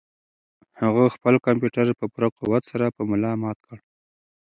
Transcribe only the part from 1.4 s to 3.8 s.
کمپیوټر په پوره قوت سره په ملا مات کړ.